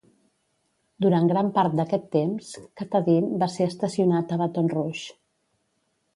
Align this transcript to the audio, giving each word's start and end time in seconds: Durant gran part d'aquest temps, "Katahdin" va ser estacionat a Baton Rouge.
Durant 1.05 1.27
gran 1.31 1.51
part 1.57 1.75
d'aquest 1.79 2.07
temps, 2.15 2.49
"Katahdin" 2.81 3.29
va 3.45 3.51
ser 3.59 3.69
estacionat 3.75 4.35
a 4.35 4.41
Baton 4.43 4.75
Rouge. 4.75 5.07